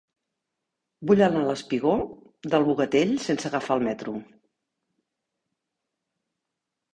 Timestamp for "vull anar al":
1.09-1.51